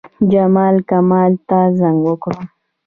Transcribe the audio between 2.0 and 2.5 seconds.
وکړ.